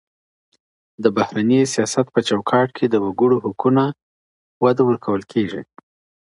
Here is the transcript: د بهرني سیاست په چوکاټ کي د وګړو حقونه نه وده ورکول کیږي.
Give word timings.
د 1.03 1.05
بهرني 1.15 1.61
سیاست 1.73 2.05
په 2.13 2.19
چوکاټ 2.29 2.67
کي 2.77 2.85
د 2.89 2.95
وګړو 3.05 3.37
حقونه 3.45 3.83
نه 3.91 3.95
وده 4.63 4.81
ورکول 4.85 5.21
کیږي. 5.31 5.61